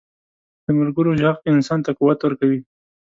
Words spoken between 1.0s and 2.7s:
ږغ انسان ته قوت ورکوي.